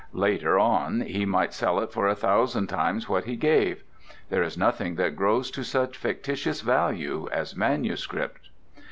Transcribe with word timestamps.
Later 0.13 0.57
on 0.57 1.01
he 1.01 1.25
might 1.25 1.53
sell 1.53 1.79
it 1.79 1.91
for 1.91 2.07
a 2.07 2.15
thousand 2.15 2.65
times 2.65 3.07
what 3.07 3.25
he 3.25 3.35
gave. 3.35 3.83
There 4.31 4.41
is 4.41 4.57
nothing 4.57 4.95
that 4.95 5.15
grows 5.15 5.51
to 5.51 5.63
such 5.63 5.95
fictitious 5.95 6.61
value 6.61 7.29
as 7.31 7.55
manuscript. 7.55 8.49